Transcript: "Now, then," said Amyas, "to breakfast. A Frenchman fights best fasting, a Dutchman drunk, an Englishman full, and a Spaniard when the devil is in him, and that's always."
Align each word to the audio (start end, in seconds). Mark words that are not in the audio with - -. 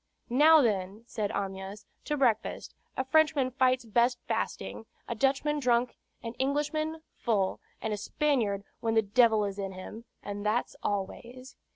"Now, 0.31 0.63
then," 0.63 1.03
said 1.05 1.29
Amyas, 1.31 1.85
"to 2.05 2.17
breakfast. 2.17 2.73
A 2.97 3.05
Frenchman 3.05 3.51
fights 3.51 3.85
best 3.85 4.17
fasting, 4.27 4.87
a 5.07 5.13
Dutchman 5.13 5.59
drunk, 5.59 5.95
an 6.23 6.33
Englishman 6.39 7.03
full, 7.13 7.59
and 7.83 7.93
a 7.93 7.97
Spaniard 7.97 8.63
when 8.79 8.95
the 8.95 9.03
devil 9.03 9.45
is 9.45 9.59
in 9.59 9.73
him, 9.73 10.05
and 10.23 10.43
that's 10.43 10.75
always." 10.81 11.55